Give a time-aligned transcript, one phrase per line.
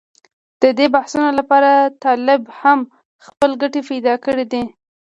[0.61, 1.71] د دې بحثونو لپاره
[2.03, 2.79] طالب هم
[3.25, 4.63] خپل ګټې پېدا کړې دي.